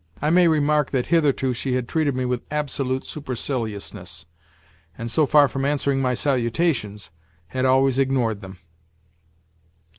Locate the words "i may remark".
0.19-0.89